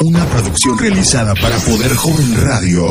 Una 0.00 0.24
producción 0.26 0.78
realizada 0.78 1.34
para 1.34 1.58
Poder 1.58 1.92
Joven 1.92 2.36
Radio. 2.46 2.86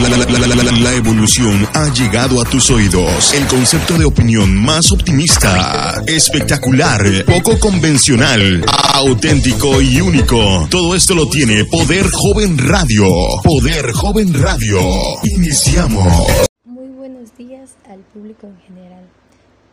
La, 0.00 0.94
evolución 0.94 1.68
ha 1.74 1.92
llegado 1.92 2.40
a 2.40 2.44
tus 2.46 2.70
oídos. 2.70 3.34
El 3.34 3.46
concepto 3.46 3.98
de 3.98 4.06
opinión 4.06 4.56
más 4.56 4.92
optimista, 4.92 6.02
espectacular, 6.06 7.02
poco 7.26 7.58
convencional, 7.60 8.64
auténtico 8.94 9.82
y 9.82 10.00
único. 10.00 10.66
Todo 10.70 10.94
esto 10.94 11.14
lo 11.14 11.28
tiene 11.28 11.66
Poder 11.66 12.06
Joven 12.10 12.56
Radio. 12.66 13.06
Poder 13.44 13.92
Joven 13.92 14.32
Radio. 14.32 14.80
Iniciamos. 15.22 16.28
Muy 16.64 16.88
buenos 16.96 17.36
días 17.36 17.72
al 17.90 18.00
público 18.14 18.46
en 18.46 18.58
general. 18.66 19.04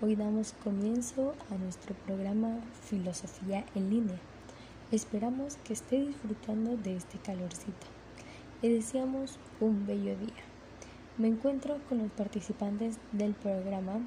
Hoy 0.01 0.17
damos 0.17 0.53
comienzo 0.61 1.35
a 1.49 1.55
nuestro 1.55 1.95
programa 2.05 2.49
Filosofía 2.89 3.63
en 3.75 3.89
línea 3.89 4.19
Esperamos 4.93 5.57
que 5.63 5.73
esté 5.73 5.99
disfrutando 6.05 6.77
de 6.77 6.95
este 6.95 7.17
calorcito. 7.17 7.87
Le 8.61 8.69
deseamos 8.69 9.39
un 9.59 9.87
bello 9.87 10.15
día. 10.15 10.43
Me 11.17 11.29
encuentro 11.29 11.79
con 11.89 11.97
los 11.97 12.11
participantes 12.11 12.99
del 13.11 13.33
programa 13.33 14.01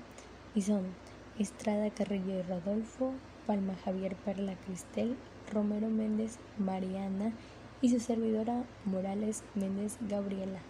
y 0.54 0.62
son 0.62 0.84
Estrada 1.40 1.90
Carrillo 1.90 2.38
y 2.38 2.42
Rodolfo, 2.42 3.14
Palma 3.48 3.74
Javier 3.84 4.14
Perla 4.14 4.54
Cristel, 4.64 5.16
Romero 5.52 5.88
Méndez 5.88 6.38
Mariana 6.56 7.32
y 7.80 7.90
su 7.90 7.98
servidora 7.98 8.62
Morales 8.84 9.42
Méndez 9.56 9.98
Gabriela. 10.02 10.60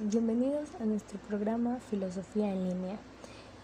Bienvenidos 0.00 0.70
a 0.80 0.86
nuestro 0.86 1.18
programa 1.28 1.76
Filosofía 1.90 2.50
en 2.50 2.70
línea. 2.70 2.96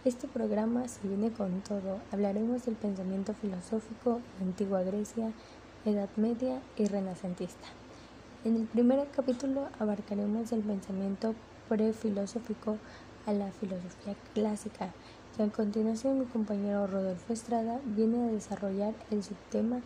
Este 0.05 0.29
programa 0.29 0.87
se 0.87 1.09
viene 1.09 1.33
con 1.33 1.63
todo. 1.63 1.99
Hablaremos 2.13 2.67
del 2.67 2.75
pensamiento 2.75 3.33
filosófico 3.33 4.21
en 4.39 4.49
antigua 4.49 4.83
Grecia, 4.83 5.33
Edad 5.87 6.11
Media 6.17 6.61
y 6.77 6.85
renacentista. 6.85 7.67
En 8.45 8.57
el 8.57 8.67
primer 8.67 9.09
capítulo 9.09 9.69
abarcaremos 9.79 10.53
el 10.53 10.61
pensamiento 10.61 11.35
prefilosófico 11.71 12.77
a 13.25 13.33
la 13.33 13.51
filosofía 13.53 14.15
clásica 14.35 14.93
y 15.39 15.43
a 15.43 15.49
continuación 15.49 16.19
mi 16.19 16.27
compañero 16.27 16.87
Rodolfo 16.87 17.33
Estrada 17.33 17.81
viene 17.85 18.29
a 18.29 18.33
desarrollar 18.33 18.93
el 19.11 19.23
subtema 19.23 19.81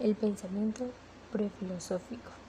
el 0.00 0.16
pensamiento 0.16 0.84
prefilosófico. 1.30 2.45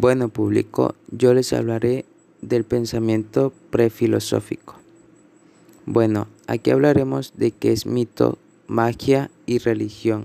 Bueno, 0.00 0.30
público, 0.30 0.94
yo 1.10 1.34
les 1.34 1.52
hablaré 1.52 2.06
del 2.40 2.64
pensamiento 2.64 3.52
prefilosófico. 3.68 4.76
Bueno, 5.84 6.26
aquí 6.46 6.70
hablaremos 6.70 7.34
de 7.36 7.50
qué 7.50 7.72
es 7.72 7.84
mito, 7.84 8.38
magia 8.66 9.30
y 9.44 9.58
religión, 9.58 10.24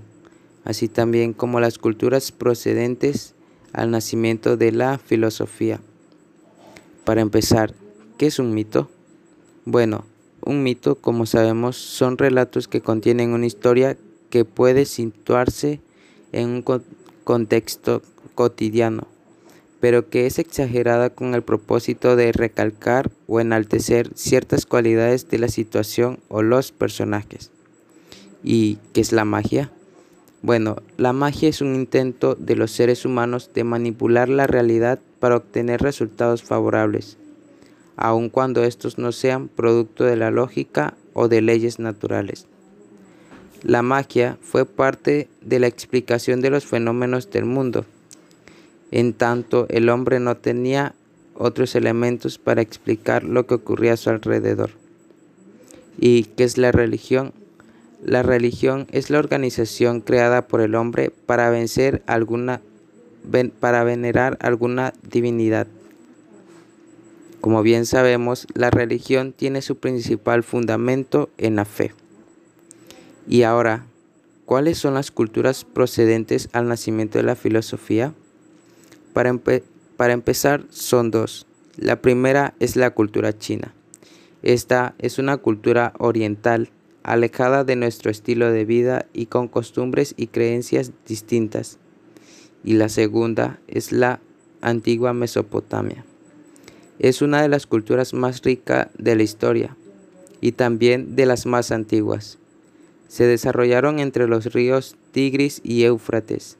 así 0.64 0.88
también 0.88 1.34
como 1.34 1.60
las 1.60 1.76
culturas 1.76 2.32
procedentes 2.32 3.34
al 3.74 3.90
nacimiento 3.90 4.56
de 4.56 4.72
la 4.72 4.96
filosofía. 4.96 5.82
Para 7.04 7.20
empezar, 7.20 7.74
¿qué 8.16 8.28
es 8.28 8.38
un 8.38 8.54
mito? 8.54 8.88
Bueno, 9.66 10.06
un 10.40 10.62
mito, 10.62 10.94
como 10.94 11.26
sabemos, 11.26 11.76
son 11.76 12.16
relatos 12.16 12.66
que 12.66 12.80
contienen 12.80 13.34
una 13.34 13.44
historia 13.44 13.98
que 14.30 14.46
puede 14.46 14.86
situarse 14.86 15.82
en 16.32 16.48
un 16.48 16.64
contexto 17.24 18.00
cotidiano 18.34 19.14
pero 19.80 20.08
que 20.08 20.26
es 20.26 20.38
exagerada 20.38 21.10
con 21.10 21.34
el 21.34 21.42
propósito 21.42 22.16
de 22.16 22.32
recalcar 22.32 23.10
o 23.26 23.40
enaltecer 23.40 24.10
ciertas 24.14 24.66
cualidades 24.66 25.28
de 25.28 25.38
la 25.38 25.48
situación 25.48 26.20
o 26.28 26.42
los 26.42 26.72
personajes. 26.72 27.50
¿Y 28.42 28.78
qué 28.92 29.00
es 29.00 29.12
la 29.12 29.24
magia? 29.24 29.70
Bueno, 30.42 30.76
la 30.96 31.12
magia 31.12 31.48
es 31.48 31.60
un 31.60 31.74
intento 31.74 32.34
de 32.34 32.56
los 32.56 32.70
seres 32.70 33.04
humanos 33.04 33.50
de 33.52 33.64
manipular 33.64 34.28
la 34.28 34.46
realidad 34.46 35.00
para 35.18 35.36
obtener 35.36 35.80
resultados 35.80 36.42
favorables, 36.42 37.18
aun 37.96 38.30
cuando 38.30 38.62
estos 38.62 38.98
no 38.98 39.12
sean 39.12 39.48
producto 39.48 40.04
de 40.04 40.16
la 40.16 40.30
lógica 40.30 40.94
o 41.14 41.28
de 41.28 41.42
leyes 41.42 41.78
naturales. 41.78 42.46
La 43.62 43.82
magia 43.82 44.38
fue 44.40 44.64
parte 44.64 45.28
de 45.40 45.58
la 45.58 45.66
explicación 45.66 46.40
de 46.40 46.50
los 46.50 46.64
fenómenos 46.64 47.30
del 47.30 47.46
mundo 47.46 47.84
en 48.90 49.12
tanto 49.12 49.66
el 49.68 49.88
hombre 49.88 50.20
no 50.20 50.36
tenía 50.36 50.94
otros 51.34 51.74
elementos 51.74 52.38
para 52.38 52.62
explicar 52.62 53.24
lo 53.24 53.46
que 53.46 53.54
ocurría 53.54 53.94
a 53.94 53.96
su 53.96 54.10
alrededor. 54.10 54.70
¿Y 55.98 56.24
qué 56.24 56.44
es 56.44 56.58
la 56.58 56.72
religión? 56.72 57.32
La 58.04 58.22
religión 58.22 58.86
es 58.92 59.10
la 59.10 59.18
organización 59.18 60.00
creada 60.00 60.46
por 60.46 60.60
el 60.60 60.74
hombre 60.74 61.10
para 61.26 61.50
vencer 61.50 62.02
alguna 62.06 62.60
para 63.58 63.82
venerar 63.82 64.38
alguna 64.40 64.94
divinidad. 65.02 65.66
Como 67.40 67.62
bien 67.62 67.86
sabemos, 67.86 68.46
la 68.54 68.70
religión 68.70 69.32
tiene 69.32 69.62
su 69.62 69.78
principal 69.78 70.44
fundamento 70.44 71.28
en 71.36 71.56
la 71.56 71.64
fe. 71.64 71.92
Y 73.28 73.42
ahora, 73.42 73.84
¿cuáles 74.44 74.78
son 74.78 74.94
las 74.94 75.10
culturas 75.10 75.64
procedentes 75.64 76.48
al 76.52 76.68
nacimiento 76.68 77.18
de 77.18 77.24
la 77.24 77.34
filosofía? 77.34 78.14
Para, 79.16 80.12
empezar, 80.12 80.66
son 80.68 81.10
dos. 81.10 81.46
La 81.78 82.02
primera 82.02 82.52
es 82.60 82.76
la 82.76 82.90
cultura 82.90 83.38
china. 83.38 83.72
Esta 84.42 84.94
es 84.98 85.18
una 85.18 85.38
cultura 85.38 85.94
oriental, 85.98 86.68
alejada 87.02 87.64
de 87.64 87.76
nuestro 87.76 88.10
estilo 88.10 88.52
de 88.52 88.66
vida 88.66 89.06
y 89.14 89.24
con 89.24 89.48
costumbres 89.48 90.12
y 90.18 90.26
creencias 90.26 90.92
distintas. 91.08 91.78
Y 92.62 92.74
la 92.74 92.90
segunda 92.90 93.58
es 93.68 93.90
la 93.90 94.20
antigua 94.60 95.14
Mesopotamia. 95.14 96.04
Es 96.98 97.22
una 97.22 97.40
de 97.40 97.48
las 97.48 97.66
culturas 97.66 98.12
más 98.12 98.42
ricas 98.42 98.88
de 98.98 99.16
la 99.16 99.22
historia 99.22 99.78
y 100.42 100.52
también 100.52 101.16
de 101.16 101.24
las 101.24 101.46
más 101.46 101.72
antiguas. 101.72 102.38
Se 103.08 103.24
desarrollaron 103.24 103.98
entre 103.98 104.28
los 104.28 104.52
ríos 104.52 104.94
Tigris 105.12 105.62
y 105.64 105.84
Éufrates 105.84 106.58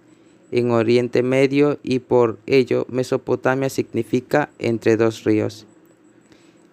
en 0.52 0.70
Oriente 0.70 1.22
Medio 1.22 1.78
y 1.82 1.98
por 1.98 2.38
ello 2.46 2.86
Mesopotamia 2.88 3.68
significa 3.68 4.50
entre 4.58 4.96
dos 4.96 5.24
ríos. 5.24 5.66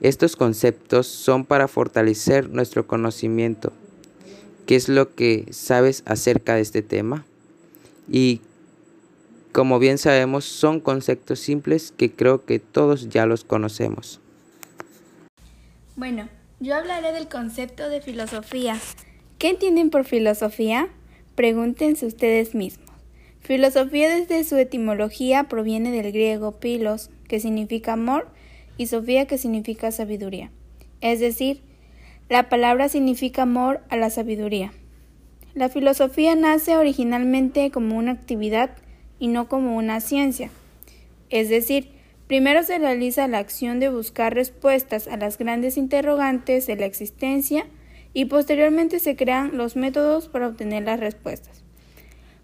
Estos 0.01 0.35
conceptos 0.35 1.07
son 1.07 1.45
para 1.45 1.67
fortalecer 1.67 2.50
nuestro 2.50 2.85
conocimiento. 2.88 3.72
¿Qué 4.66 4.75
es 4.75 4.89
lo 4.89 5.13
que 5.16 5.45
sabes 5.51 6.03
acerca 6.06 6.56
de 6.56 6.62
este 6.62 6.81
tema? 6.81 7.25
Y 8.09 8.41
como 9.51 9.79
bien 9.79 9.97
sabemos, 9.97 10.45
son 10.45 10.79
conceptos 10.79 11.39
simples 11.39 11.94
que 11.95 12.12
creo 12.12 12.44
que 12.44 12.59
todos 12.59 13.09
ya 13.09 13.25
los 13.25 13.44
conocemos. 13.44 14.19
Bueno, 15.95 16.28
yo 16.59 16.75
hablaré 16.75 17.12
del 17.12 17.28
concepto 17.28 17.88
de 17.88 18.01
filosofía. 18.01 18.79
¿Qué 19.38 19.50
entienden 19.50 19.89
por 19.89 20.06
filosofía? 20.06 20.89
Pregúntense 21.35 22.06
ustedes 22.06 22.56
mismos. 22.56 22.93
Filosofía 23.44 24.08
desde 24.08 24.42
su 24.46 24.56
etimología 24.56 25.44
proviene 25.50 25.92
del 25.92 26.14
griego 26.14 26.62
pilos, 26.62 27.09
que 27.28 27.42
significa 27.42 27.92
amor, 27.92 28.30
y 28.78 28.88
sofía, 28.88 29.28
que 29.28 29.38
significa 29.38 29.92
sabiduría. 29.92 30.50
Es 31.02 31.20
decir, 31.20 31.59
la 32.30 32.48
palabra 32.48 32.88
significa 32.88 33.42
amor 33.42 33.81
a 33.90 33.98
la 33.98 34.09
sabiduría. 34.09 34.72
La 35.56 35.68
filosofía 35.68 36.36
nace 36.36 36.78
originalmente 36.78 37.70
como 37.70 37.98
una 37.98 38.14
actividad 38.14 38.78
y 39.20 39.28
no 39.28 39.50
como 39.50 39.75
una 39.75 40.00
ciencia. 40.00 40.50
Es 41.30 41.50
decir, 41.50 41.90
primero 42.28 42.64
se 42.64 42.78
realiza 42.78 43.28
la 43.28 43.40
acción 43.40 43.81
de 43.81 43.90
buscar 43.90 44.34
respuestas 44.34 45.10
a 45.10 45.18
las 45.18 45.38
grandes 45.38 45.75
interrogantes 45.75 46.66
de 46.66 46.78
la 46.78 46.86
existencia 46.86 47.66
y 48.13 48.24
posteriormente 48.24 49.00
se 49.00 49.18
crean 49.18 49.57
los 49.57 49.75
métodos 49.75 50.30
para 50.30 50.48
obtener 50.48 50.84
las 50.84 51.01
respuestas 51.01 51.63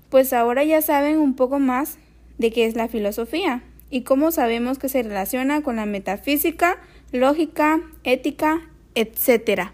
pues 0.09 0.33
ahora 0.33 0.63
ya 0.63 0.81
saben 0.81 1.17
un 1.19 1.35
poco 1.35 1.59
más 1.59 1.97
de 2.38 2.51
qué 2.51 2.65
es 2.65 2.75
la 2.75 2.88
filosofía 2.88 3.63
y 3.89 4.01
cómo 4.01 4.31
sabemos 4.31 4.77
que 4.79 4.89
se 4.89 5.03
relaciona 5.03 5.61
con 5.61 5.75
la 5.75 5.85
metafísica, 5.85 6.77
lógica, 7.11 7.81
ética, 8.03 8.69
etc. 8.95 9.71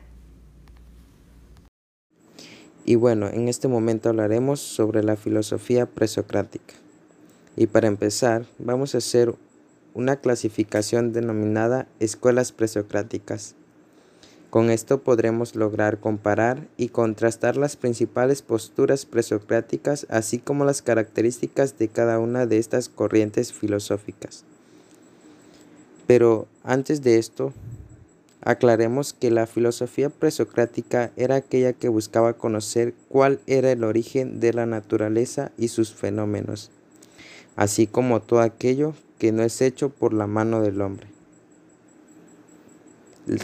Y 2.86 2.96
bueno, 2.96 3.28
en 3.28 3.48
este 3.48 3.68
momento 3.68 4.10
hablaremos 4.10 4.60
sobre 4.60 5.04
la 5.04 5.16
filosofía 5.16 5.86
presocrática. 5.86 6.76
Y 7.56 7.68
para 7.68 7.88
empezar, 7.88 8.46
vamos 8.60 8.96
a 8.96 9.00
hacer 9.00 9.34
una 9.94 10.18
clasificación 10.18 11.14
denominada 11.14 11.88
escuelas 12.00 12.52
presocráticas. 12.52 13.56
Con 14.56 14.70
esto 14.70 15.04
podremos 15.04 15.58
lograr 15.58 16.00
comparar 16.00 16.66
y 16.78 16.88
contrastar 16.88 17.58
las 17.58 17.76
principales 17.76 18.42
posturas 18.42 19.06
presocráticas, 19.06 20.08
así 20.10 20.40
como 20.40 20.64
las 20.64 20.82
características 20.82 21.78
de 21.78 21.90
cada 21.90 22.20
una 22.20 22.46
de 22.46 22.58
estas 22.58 22.88
corrientes 22.88 23.52
filosóficas. 23.52 24.46
Pero 26.08 26.48
antes 26.64 27.02
de 27.02 27.18
esto, 27.18 27.52
aclaremos 28.40 29.12
que 29.12 29.30
la 29.30 29.46
filosofía 29.46 30.10
presocrática 30.10 31.12
era 31.18 31.36
aquella 31.36 31.74
que 31.74 31.90
buscaba 31.90 32.38
conocer 32.38 32.94
cuál 33.10 33.42
era 33.48 33.74
el 33.74 33.84
origen 33.84 34.40
de 34.40 34.54
la 34.54 34.66
naturaleza 34.66 35.52
y 35.58 35.68
sus 35.68 35.94
fenómenos, 35.94 36.72
así 37.58 37.88
como 37.88 38.22
todo 38.22 38.40
aquello 38.40 38.94
que 39.20 39.34
no 39.34 39.44
es 39.44 39.62
hecho 39.62 39.90
por 39.90 40.14
la 40.14 40.28
mano 40.28 40.62
del 40.62 40.80
hombre. 40.80 41.15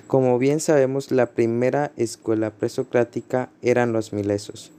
Como 0.05 0.37
bien 0.37 0.59
sabemos, 0.59 1.09
la 1.09 1.31
primera 1.31 1.91
escuela 1.97 2.51
presocrática 2.51 3.49
eran 3.63 3.93
los 3.93 4.13
milesos 4.13 4.71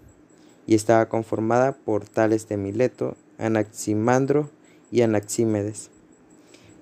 y 0.65 0.77
estaba 0.77 1.09
conformada 1.09 1.73
por 1.73 2.07
Tales 2.07 2.49
de 2.49 2.57
Mileto, 2.57 3.17
Anaximandro 3.37 4.49
y 4.93 5.03
Anaxímedes. 5.03 5.91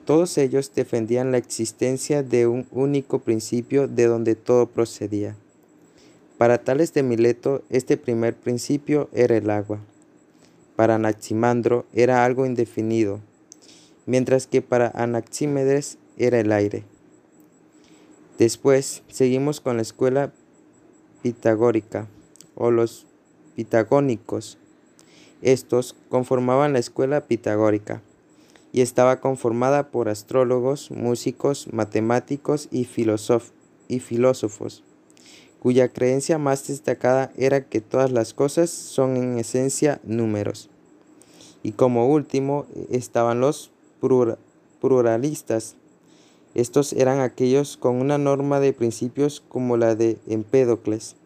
Todos 0.04 0.36
ellos 0.36 0.70
defendían 0.74 1.32
la 1.32 1.38
existencia 1.38 2.22
de 2.22 2.46
un 2.46 2.66
único 2.72 3.20
principio 3.20 3.88
de 3.88 4.04
donde 4.04 4.34
todo 4.34 4.66
procedía. 4.66 5.34
Para 6.36 6.62
Tales 6.62 6.92
de 6.92 7.02
Mileto, 7.02 7.62
este 7.70 7.96
primer 7.96 8.36
principio 8.36 9.08
era 9.14 9.34
el 9.34 9.48
agua. 9.48 9.78
Para 10.76 10.96
Anaximandro 10.96 11.86
era 11.94 12.26
algo 12.26 12.44
indefinido, 12.44 13.20
mientras 14.04 14.46
que 14.46 14.60
para 14.60 14.88
Anaxímedes 14.88 15.96
era 16.18 16.38
el 16.38 16.52
aire. 16.52 16.84
Después 18.40 19.02
seguimos 19.08 19.60
con 19.60 19.76
la 19.76 19.82
escuela 19.82 20.32
pitagórica 21.20 22.08
o 22.54 22.70
los 22.70 23.04
pitagónicos. 23.54 24.56
Estos 25.42 25.94
conformaban 26.08 26.72
la 26.72 26.78
escuela 26.78 27.26
pitagórica 27.26 28.00
y 28.72 28.80
estaba 28.80 29.20
conformada 29.20 29.90
por 29.90 30.08
astrólogos, 30.08 30.90
músicos, 30.90 31.68
matemáticos 31.70 32.68
y, 32.70 32.88
y 33.88 34.00
filósofos, 34.00 34.84
cuya 35.58 35.92
creencia 35.92 36.38
más 36.38 36.66
destacada 36.66 37.32
era 37.36 37.68
que 37.68 37.82
todas 37.82 38.10
las 38.10 38.32
cosas 38.32 38.70
son 38.70 39.18
en 39.18 39.38
esencia 39.38 40.00
números. 40.02 40.70
Y 41.62 41.72
como 41.72 42.08
último 42.08 42.64
estaban 42.88 43.40
los 43.40 43.70
pluralistas. 44.80 45.76
Estos 46.54 46.92
eran 46.92 47.20
aquellos 47.20 47.76
con 47.76 47.96
una 47.96 48.18
norma 48.18 48.58
de 48.60 48.72
principios 48.72 49.42
como 49.48 49.76
la 49.76 49.94
de 49.94 50.18
Empédocles, 50.26 51.16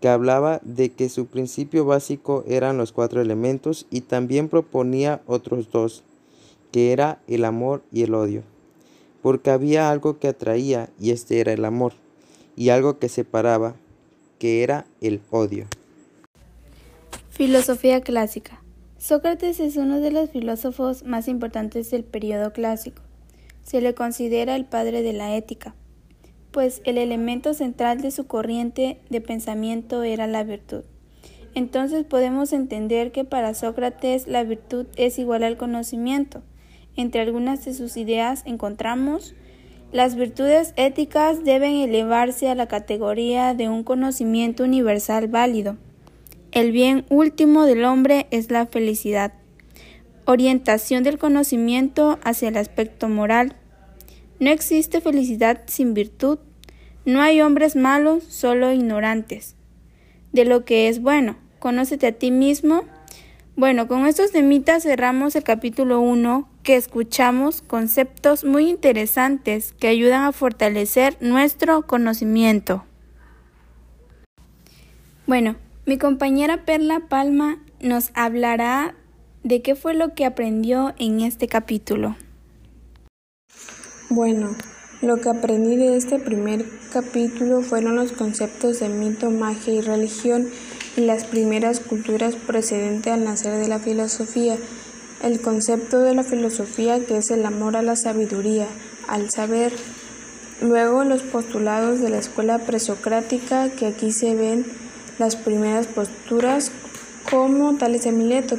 que 0.00 0.08
hablaba 0.08 0.60
de 0.64 0.90
que 0.90 1.08
su 1.08 1.26
principio 1.26 1.84
básico 1.84 2.44
eran 2.46 2.76
los 2.76 2.92
cuatro 2.92 3.20
elementos 3.20 3.86
y 3.90 4.02
también 4.02 4.48
proponía 4.48 5.20
otros 5.26 5.70
dos, 5.70 6.02
que 6.70 6.92
era 6.92 7.20
el 7.28 7.44
amor 7.44 7.82
y 7.92 8.02
el 8.02 8.14
odio, 8.14 8.42
porque 9.22 9.50
había 9.50 9.90
algo 9.90 10.18
que 10.18 10.28
atraía 10.28 10.90
y 11.00 11.10
este 11.10 11.40
era 11.40 11.52
el 11.52 11.64
amor, 11.64 11.92
y 12.56 12.70
algo 12.70 12.98
que 12.98 13.08
separaba, 13.08 13.74
que 14.38 14.62
era 14.62 14.86
el 15.00 15.20
odio. 15.30 15.66
Filosofía 17.30 18.00
clásica. 18.00 18.62
Sócrates 18.98 19.58
es 19.58 19.76
uno 19.76 20.00
de 20.00 20.12
los 20.12 20.30
filósofos 20.30 21.04
más 21.04 21.26
importantes 21.26 21.90
del 21.90 22.04
periodo 22.04 22.52
clásico. 22.52 23.02
Se 23.62 23.80
le 23.80 23.94
considera 23.94 24.56
el 24.56 24.64
padre 24.64 25.02
de 25.02 25.12
la 25.12 25.36
ética, 25.36 25.74
pues 26.50 26.82
el 26.84 26.98
elemento 26.98 27.54
central 27.54 28.00
de 28.00 28.10
su 28.10 28.26
corriente 28.26 29.00
de 29.10 29.20
pensamiento 29.20 30.02
era 30.02 30.26
la 30.26 30.44
virtud. 30.44 30.84
Entonces 31.54 32.04
podemos 32.04 32.52
entender 32.52 33.12
que 33.12 33.24
para 33.24 33.54
Sócrates 33.54 34.26
la 34.26 34.42
virtud 34.44 34.86
es 34.96 35.18
igual 35.18 35.42
al 35.44 35.56
conocimiento, 35.56 36.42
entre 36.96 37.20
algunas 37.20 37.64
de 37.64 37.74
sus 37.74 37.96
ideas 37.96 38.42
encontramos 38.46 39.34
las 39.92 40.14
virtudes 40.14 40.72
éticas 40.76 41.44
deben 41.44 41.74
elevarse 41.76 42.48
a 42.48 42.54
la 42.54 42.66
categoría 42.66 43.52
de 43.52 43.68
un 43.68 43.84
conocimiento 43.84 44.64
universal 44.64 45.28
válido. 45.28 45.76
El 46.50 46.72
bien 46.72 47.04
último 47.10 47.66
del 47.66 47.84
hombre 47.84 48.26
es 48.30 48.50
la 48.50 48.66
felicidad. 48.66 49.34
Orientación 50.24 51.02
del 51.02 51.18
conocimiento 51.18 52.18
hacia 52.22 52.48
el 52.48 52.56
aspecto 52.56 53.08
moral. 53.08 53.56
No 54.38 54.50
existe 54.50 55.00
felicidad 55.00 55.62
sin 55.66 55.94
virtud. 55.94 56.38
No 57.04 57.20
hay 57.20 57.40
hombres 57.40 57.74
malos, 57.74 58.22
solo 58.24 58.72
ignorantes. 58.72 59.56
De 60.32 60.44
lo 60.44 60.64
que 60.64 60.88
es 60.88 61.02
bueno, 61.02 61.36
conócete 61.58 62.06
a 62.06 62.12
ti 62.12 62.30
mismo. 62.30 62.84
Bueno, 63.56 63.88
con 63.88 64.06
estos 64.06 64.30
temitas 64.30 64.84
cerramos 64.84 65.34
el 65.34 65.42
capítulo 65.42 66.00
1 66.00 66.48
que 66.62 66.76
escuchamos 66.76 67.60
conceptos 67.60 68.44
muy 68.44 68.68
interesantes 68.70 69.72
que 69.72 69.88
ayudan 69.88 70.22
a 70.22 70.32
fortalecer 70.32 71.16
nuestro 71.20 71.86
conocimiento. 71.86 72.84
Bueno, 75.26 75.56
mi 75.84 75.98
compañera 75.98 76.64
Perla 76.64 77.00
Palma 77.08 77.58
nos 77.80 78.10
hablará 78.14 78.94
de 79.42 79.62
qué 79.62 79.74
fue 79.74 79.94
lo 79.94 80.14
que 80.14 80.24
aprendió 80.24 80.94
en 80.98 81.20
este 81.20 81.48
capítulo. 81.48 82.16
Bueno, 84.08 84.56
lo 85.00 85.16
que 85.16 85.30
aprendí 85.30 85.76
de 85.76 85.96
este 85.96 86.18
primer 86.18 86.64
capítulo 86.92 87.62
fueron 87.62 87.96
los 87.96 88.12
conceptos 88.12 88.80
de 88.80 88.88
mito, 88.88 89.30
magia 89.30 89.72
y 89.74 89.80
religión 89.80 90.48
y 90.96 91.00
las 91.02 91.24
primeras 91.24 91.80
culturas 91.80 92.36
precedentes 92.36 93.12
al 93.12 93.24
nacer 93.24 93.58
de 93.58 93.68
la 93.68 93.78
filosofía 93.78 94.56
el 95.22 95.40
concepto 95.40 96.00
de 96.00 96.14
la 96.14 96.24
filosofía 96.24 97.04
que 97.06 97.16
es 97.16 97.30
el 97.30 97.46
amor 97.46 97.76
a 97.76 97.82
la 97.82 97.96
sabiduría, 97.96 98.66
al 99.08 99.30
saber. 99.30 99.72
Luego 100.60 101.04
los 101.04 101.22
postulados 101.22 102.00
de 102.00 102.10
la 102.10 102.18
escuela 102.18 102.58
presocrática 102.58 103.70
que 103.70 103.86
aquí 103.86 104.12
se 104.12 104.34
ven 104.34 104.66
las 105.18 105.36
primeras 105.36 105.86
posturas 105.86 106.72
como 107.32 107.78
Tales 107.78 108.06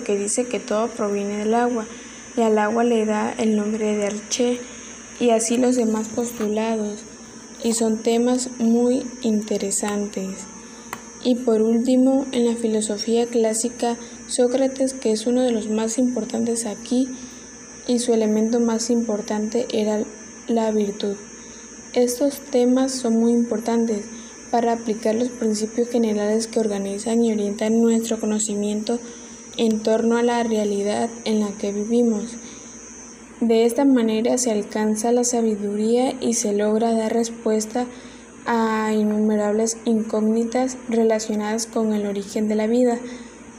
que 0.04 0.18
dice 0.18 0.46
que 0.46 0.60
todo 0.60 0.88
proviene 0.88 1.38
del 1.38 1.54
agua 1.54 1.86
y 2.36 2.42
al 2.42 2.58
agua 2.58 2.84
le 2.84 3.06
da 3.06 3.32
el 3.32 3.56
nombre 3.56 3.96
de 3.96 4.08
Arché 4.08 4.60
y 5.20 5.30
así 5.30 5.58
los 5.58 5.76
demás 5.76 6.08
postulados 6.08 7.04
y 7.64 7.74
son 7.74 8.02
temas 8.02 8.50
muy 8.58 9.06
interesantes. 9.22 10.48
Y 11.24 11.36
por 11.36 11.62
último, 11.62 12.26
en 12.32 12.48
la 12.48 12.56
filosofía 12.56 13.28
clásica 13.28 13.96
Sócrates, 14.28 14.96
que 14.96 15.12
es 15.12 15.28
uno 15.28 15.44
de 15.44 15.52
los 15.52 15.70
más 15.70 16.00
importantes 16.00 16.66
aquí, 16.66 17.10
y 17.88 18.00
su 18.00 18.12
elemento 18.12 18.60
más 18.60 18.90
importante 18.90 19.68
era 19.72 20.04
la 20.48 20.72
virtud. 20.72 21.16
Estos 21.94 22.40
temas 22.40 22.92
son 22.92 23.20
muy 23.20 23.34
importantes 23.34 24.06
para 24.54 24.74
aplicar 24.74 25.16
los 25.16 25.30
principios 25.30 25.90
generales 25.90 26.46
que 26.46 26.60
organizan 26.60 27.24
y 27.24 27.32
orientan 27.32 27.82
nuestro 27.82 28.20
conocimiento 28.20 29.00
en 29.58 29.82
torno 29.82 30.16
a 30.16 30.22
la 30.22 30.44
realidad 30.44 31.10
en 31.26 31.40
la 31.40 31.52
que 31.54 31.72
vivimos. 31.72 32.36
De 33.42 33.66
esta 33.66 33.84
manera 33.84 34.38
se 34.38 34.52
alcanza 34.52 35.12
la 35.12 35.24
sabiduría 35.24 36.14
y 36.22 36.36
se 36.36 36.54
logra 36.54 36.94
dar 36.94 37.12
respuesta 37.12 37.88
a 38.46 38.94
innumerables 38.94 39.78
incógnitas 39.86 40.78
relacionadas 40.88 41.66
con 41.66 41.92
el 41.92 42.06
origen 42.06 42.48
de 42.48 42.54
la 42.54 42.68
vida 42.68 43.00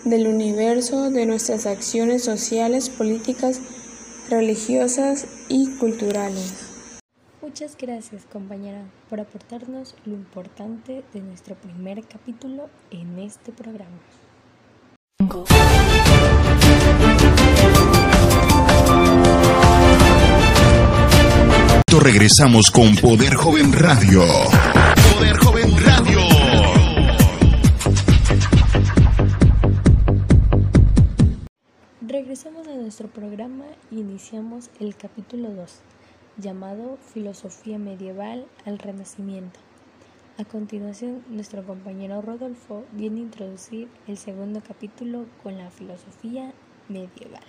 del 0.04 0.28
universo, 0.28 1.10
de 1.10 1.26
nuestras 1.26 1.66
acciones 1.66 2.22
sociales, 2.22 2.88
políticas, 2.88 3.58
religiosas 4.30 5.26
y 5.48 5.70
culturales. 5.70 6.63
Muchas 7.54 7.76
gracias 7.76 8.26
compañera 8.32 8.82
por 9.08 9.20
aportarnos 9.20 9.94
lo 10.06 10.14
importante 10.14 11.04
de 11.12 11.20
nuestro 11.20 11.54
primer 11.54 12.04
capítulo 12.04 12.68
en 12.90 13.16
este 13.20 13.52
programa. 13.52 13.96
Regresamos 22.02 22.72
con 22.72 22.96
Poder 22.96 23.34
Joven 23.34 23.72
Radio. 23.72 24.22
Poder 25.14 25.36
Joven 25.36 25.84
Radio. 25.84 26.18
Regresamos 32.00 32.66
a 32.66 32.74
nuestro 32.74 33.06
programa 33.06 33.66
e 33.92 33.94
iniciamos 33.94 34.70
el 34.80 34.96
capítulo 34.96 35.50
2, 35.50 35.70
llamado 36.36 36.98
Filosofía 37.12 37.78
Medieval 37.78 38.46
al 38.64 38.78
Renacimiento. 38.78 39.60
A 40.36 40.44
continuación, 40.44 41.22
nuestro 41.30 41.64
compañero 41.64 42.20
Rodolfo 42.20 42.84
viene 42.92 43.20
a 43.20 43.22
introducir 43.22 43.88
el 44.08 44.18
segundo 44.18 44.60
capítulo 44.66 45.26
con 45.42 45.56
la 45.56 45.70
filosofía 45.70 46.52
medieval. 46.88 47.44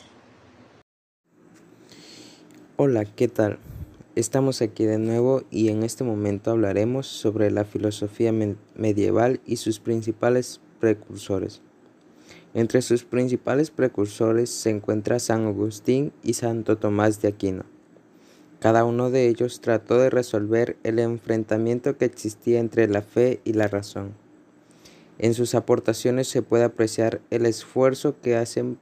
Hola, 2.77 3.05
¿qué 3.05 3.27
tal? 3.27 3.57
Estamos 4.15 4.61
aquí 4.61 4.85
de 4.85 4.99
nuevo 4.99 5.43
y 5.49 5.69
en 5.69 5.83
este 5.83 6.03
momento 6.03 6.51
hablaremos 6.51 7.07
sobre 7.07 7.49
la 7.49 7.65
filosofía 7.65 8.31
medieval 8.75 9.41
y 9.45 9.57
sus 9.57 9.79
principales 9.79 10.61
precursores. 10.79 11.61
Entre 12.53 12.81
sus 12.81 13.03
principales 13.03 13.71
precursores 13.71 14.49
se 14.49 14.69
encuentra 14.69 15.19
San 15.19 15.47
Agustín 15.47 16.13
y 16.23 16.33
Santo 16.33 16.77
Tomás 16.77 17.21
de 17.21 17.29
Aquino. 17.29 17.74
Cada 18.65 18.83
uno 18.83 19.11
de 19.11 19.27
ellos 19.27 19.61
trató 19.61 19.99
de 19.99 20.09
resolver 20.09 20.75
el 20.81 20.97
enfrentamiento 20.97 21.99
que 21.99 22.05
existía 22.05 22.59
entre 22.59 22.87
la 22.87 23.03
fe 23.03 23.39
y 23.43 23.53
la 23.53 23.67
razón. 23.67 24.15
En 25.19 25.35
sus 25.35 25.53
aportaciones 25.53 26.29
se 26.29 26.41
puede 26.41 26.63
apreciar 26.63 27.21
el 27.29 27.45
esfuerzo 27.45 28.19
que 28.19 28.35
hacen 28.35 28.79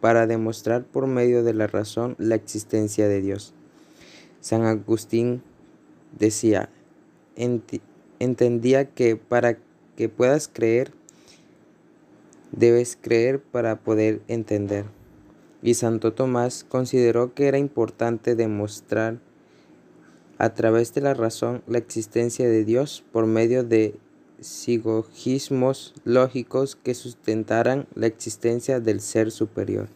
para 0.00 0.26
demostrar 0.26 0.82
por 0.82 1.06
medio 1.06 1.44
de 1.44 1.54
la 1.54 1.68
razón 1.68 2.16
la 2.18 2.34
existencia 2.34 3.06
de 3.06 3.20
Dios. 3.20 3.54
San 4.40 4.62
Agustín 4.62 5.44
decía, 6.18 6.68
entendía 8.18 8.86
que 8.86 9.14
para 9.14 9.56
que 9.96 10.08
puedas 10.08 10.50
creer, 10.52 10.90
debes 12.50 12.98
creer 13.00 13.40
para 13.40 13.76
poder 13.76 14.20
entender. 14.26 14.84
Y 15.62 15.74
Santo 15.74 16.12
Tomás 16.12 16.64
consideró 16.68 17.34
que 17.34 17.46
era 17.46 17.58
importante 17.58 18.34
demostrar 18.34 19.18
a 20.38 20.54
través 20.54 20.92
de 20.92 21.00
la 21.00 21.14
razón 21.14 21.62
la 21.68 21.78
existencia 21.78 22.48
de 22.48 22.64
Dios 22.64 23.04
por 23.12 23.26
medio 23.26 23.62
de 23.62 23.94
silogismos 24.40 25.94
lógicos 26.04 26.74
que 26.74 26.94
sustentaran 26.94 27.86
la 27.94 28.06
existencia 28.06 28.80
del 28.80 29.00
ser 29.00 29.30
superior. 29.30 29.88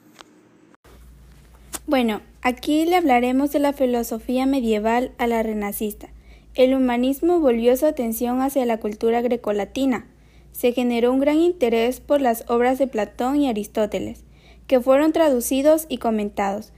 Bueno, 1.86 2.20
aquí 2.42 2.84
le 2.84 2.96
hablaremos 2.96 3.52
de 3.52 3.58
la 3.58 3.72
filosofía 3.72 4.46
medieval 4.46 5.12
a 5.18 5.26
la 5.26 5.42
renacista. 5.42 6.08
El 6.54 6.74
humanismo 6.74 7.38
volvió 7.38 7.76
su 7.76 7.86
atención 7.86 8.40
hacia 8.40 8.66
la 8.66 8.80
cultura 8.80 9.20
grecolatina. 9.20 10.06
Se 10.52 10.72
generó 10.72 11.12
un 11.12 11.20
gran 11.20 11.36
interés 11.36 12.00
por 12.00 12.20
las 12.20 12.44
obras 12.48 12.78
de 12.78 12.86
Platón 12.86 13.36
y 13.36 13.48
Aristóteles, 13.48 14.24
que 14.66 14.80
fueron 14.80 15.12
traducidos 15.12 15.86
y 15.88 15.98
comentados. 15.98 16.72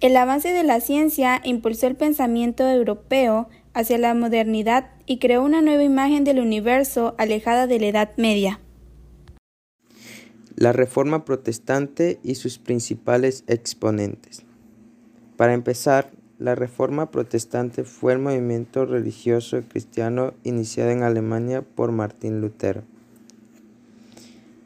El 0.00 0.16
avance 0.16 0.52
de 0.52 0.64
la 0.64 0.80
ciencia 0.80 1.40
impulsó 1.44 1.86
el 1.86 1.96
pensamiento 1.96 2.68
europeo 2.68 3.48
hacia 3.72 3.98
la 3.98 4.14
modernidad 4.14 4.90
y 5.06 5.18
creó 5.18 5.42
una 5.42 5.62
nueva 5.62 5.82
imagen 5.82 6.24
del 6.24 6.40
universo 6.40 7.14
alejada 7.18 7.66
de 7.66 7.80
la 7.80 7.86
Edad 7.86 8.10
Media. 8.16 8.60
La 10.56 10.72
Reforma 10.72 11.24
Protestante 11.24 12.20
y 12.22 12.36
sus 12.36 12.58
principales 12.58 13.44
exponentes. 13.48 14.44
Para 15.36 15.52
empezar, 15.52 16.12
la 16.38 16.54
Reforma 16.54 17.10
Protestante 17.10 17.84
fue 17.84 18.12
el 18.12 18.18
movimiento 18.18 18.86
religioso 18.86 19.62
cristiano 19.68 20.34
iniciado 20.44 20.90
en 20.90 21.02
Alemania 21.02 21.62
por 21.62 21.90
Martín 21.90 22.40
Lutero. 22.40 22.82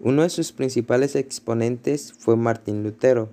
Uno 0.00 0.23
de 0.23 0.31
sus 0.31 0.52
principales 0.52 1.17
exponentes 1.17 2.12
fue 2.12 2.37
Martín 2.37 2.85
Lutero, 2.85 3.31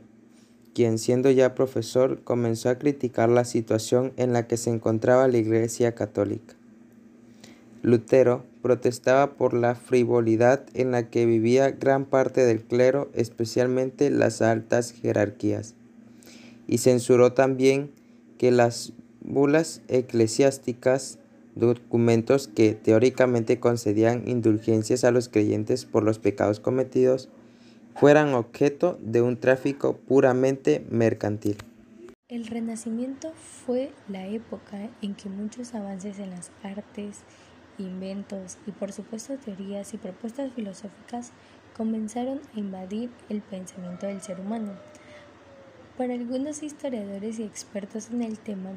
quien 0.74 0.98
siendo 0.98 1.30
ya 1.30 1.54
profesor 1.54 2.22
comenzó 2.24 2.70
a 2.70 2.80
criticar 2.80 3.30
la 3.30 3.46
situación 3.46 4.14
en 4.18 4.34
la 4.34 4.48
que 4.48 4.58
se 4.58 4.72
encontraba 4.72 5.28
la 5.28 5.38
Iglesia 5.38 5.94
Católica. 5.94 6.56
Lutero 7.84 8.44
protestaba 8.64 9.34
por 9.34 9.54
la 9.54 9.76
frivolidad 9.76 10.66
en 10.74 10.90
la 10.90 11.08
que 11.12 11.28
vivía 11.28 11.70
gran 11.70 12.06
parte 12.06 12.44
del 12.44 12.64
clero, 12.64 13.12
especialmente 13.14 14.10
las 14.10 14.42
altas 14.42 14.92
jerarquías, 14.92 15.76
y 16.66 16.80
censuró 16.80 17.34
también 17.34 17.92
que 18.40 18.50
las 18.50 18.92
bulas 19.22 19.82
eclesiásticas, 19.88 21.20
documentos 21.56 22.48
que 22.48 22.74
teóricamente 22.74 23.60
concedían 23.60 24.28
indulgencias 24.28 25.04
a 25.04 25.12
los 25.12 25.30
creyentes 25.30 25.86
por 25.86 26.04
los 26.04 26.20
pecados 26.20 26.60
cometidos, 26.60 27.30
fueran 27.96 28.34
objeto 28.34 29.00
de 29.02 29.22
un 29.22 29.38
tráfico 29.38 29.98
puramente 29.98 30.86
mercantil. 30.90 31.58
El 32.28 32.48
Renacimiento 32.48 33.32
fue 33.36 33.92
la 34.10 34.28
época 34.28 34.90
en 35.02 35.16
que 35.16 35.30
muchos 35.30 35.74
avances 35.74 36.20
en 36.20 36.32
las 36.32 36.52
artes, 36.64 37.20
inventos 37.78 38.58
y 38.66 38.72
por 38.72 38.92
supuesto 38.92 39.36
teorías 39.38 39.94
y 39.94 39.98
propuestas 39.98 40.52
filosóficas 40.54 41.32
comenzaron 41.76 42.42
a 42.56 42.60
invadir 42.60 43.10
el 43.30 43.42
pensamiento 43.42 44.08
del 44.08 44.22
ser 44.22 44.40
humano. 44.40 44.74
Para 45.98 46.14
algunos 46.14 46.64
historiadores 46.64 47.40
y 47.40 47.44
expertos 47.44 48.10
en 48.10 48.24
el 48.24 48.40
tema, 48.40 48.72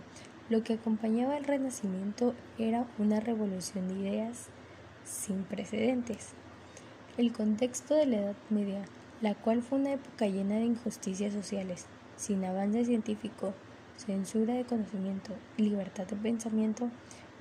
lo 0.48 0.62
que 0.62 0.74
acompañaba 0.74 1.36
al 1.36 1.44
Renacimiento 1.44 2.34
era 2.58 2.86
una 2.98 3.20
revolución 3.20 3.88
de 3.88 3.94
ideas 3.94 4.46
sin 5.04 5.44
precedentes. 5.44 6.30
El 7.16 7.32
contexto 7.32 7.94
de 7.94 8.06
la 8.06 8.16
Edad 8.16 8.36
Media 8.50 8.84
la 9.20 9.34
cual 9.34 9.62
fue 9.62 9.78
una 9.78 9.92
época 9.92 10.26
llena 10.26 10.56
de 10.56 10.64
injusticias 10.64 11.32
sociales, 11.32 11.86
sin 12.16 12.44
avance 12.44 12.84
científico, 12.84 13.52
censura 13.96 14.54
de 14.54 14.64
conocimiento 14.64 15.32
y 15.56 15.62
libertad 15.62 16.06
de 16.06 16.16
pensamiento, 16.16 16.88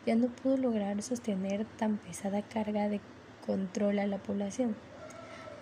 ya 0.06 0.16
no 0.16 0.28
pudo 0.28 0.58
lograr 0.58 1.02
sostener 1.04 1.66
tan 1.78 1.98
pesada 1.98 2.42
carga 2.42 2.90
de 2.90 3.00
control 3.46 4.00
a 4.00 4.08
la 4.08 4.18
población. 4.18 4.76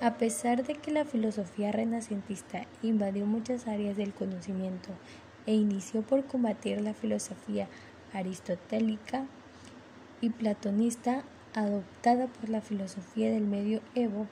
A 0.02 0.18
pesar 0.18 0.66
de 0.66 0.75
que 0.75 0.92
la 0.92 1.06
filosofía 1.06 1.72
renacentista 1.72 2.66
invadió 2.82 3.25
muchas 3.25 3.68
áreas 3.68 3.98
del 3.98 4.14
conocimiento 4.14 4.90
e 5.46 5.54
inició 5.54 6.02
por 6.02 6.25
combatir 6.25 6.82
la 6.82 6.94
filosofía 6.94 7.68
aristotélica 8.14 9.25
y 10.22 10.30
platonista 10.30 11.24
adoptada 11.54 12.28
por 12.28 12.50
la 12.50 12.62
filosofía 12.62 13.32
del 13.32 13.46
medioevo, 13.46 14.28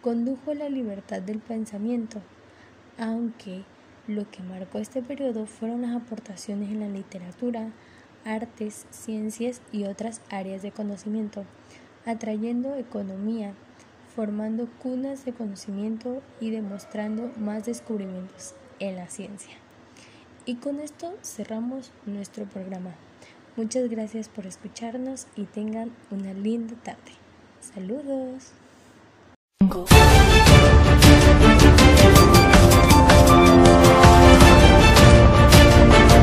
condujo 0.00 0.52
a 0.52 0.54
la 0.54 0.68
libertad 0.68 1.20
del 1.22 1.38
pensamiento, 1.40 2.20
aunque 2.98 3.64
lo 4.06 4.30
que 4.30 4.42
marcó 4.42 4.78
este 4.78 5.02
periodo 5.02 5.46
fueron 5.46 5.82
las 5.82 5.94
aportaciones 5.94 6.70
en 6.70 6.80
la 6.80 6.88
literatura, 6.88 7.70
artes, 8.24 8.86
ciencias 8.90 9.60
y 9.72 9.84
otras 9.84 10.20
áreas 10.30 10.62
de 10.62 10.72
conocimiento, 10.72 11.44
atrayendo 12.06 12.76
economía, 12.76 13.54
formando 14.14 14.68
cunas 14.82 15.24
de 15.24 15.32
conocimiento 15.32 16.22
y 16.40 16.50
demostrando 16.50 17.30
más 17.38 17.66
descubrimientos 17.66 18.54
en 18.78 18.96
la 18.96 19.08
ciencia. 19.08 19.56
Y 20.48 20.54
con 20.54 20.80
esto 20.80 21.14
cerramos 21.22 21.90
nuestro 22.06 22.46
programa. 22.46 22.94
Muchas 23.54 23.90
gracias 23.90 24.30
por 24.30 24.46
escucharnos 24.46 25.26
y 25.36 25.44
tengan 25.44 25.92
una 26.10 26.32
linda 26.32 26.74
tarde. 26.82 27.12
Saludos. 27.60 28.54